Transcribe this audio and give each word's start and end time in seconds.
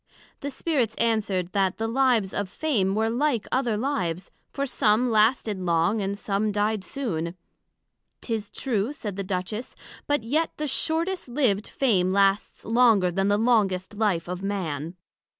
The 0.39 0.49
Spirits 0.49 0.95
answered, 0.95 1.51
That 1.51 1.77
the 1.77 1.87
lives 1.87 2.33
of 2.33 2.49
Fame 2.49 2.95
were 2.95 3.07
like 3.11 3.47
other 3.51 3.77
lives; 3.77 4.31
for 4.49 4.65
some 4.65 5.11
lasted 5.11 5.59
long, 5.59 6.01
and 6.01 6.17
some 6.17 6.51
died 6.51 6.83
soon. 6.83 7.35
'Tis 8.21 8.49
true, 8.49 8.93
said 8.93 9.15
the 9.15 9.23
Duchess; 9.23 9.75
but 10.07 10.23
yet 10.23 10.57
the 10.57 10.67
shortest 10.67 11.27
liv'd 11.27 11.67
Fame 11.67 12.11
lasts 12.11 12.65
longer 12.65 13.11
then 13.11 13.27
the 13.27 13.37
longest 13.37 13.93
life 13.93 14.27
of 14.27 14.41
Man. 14.41 14.95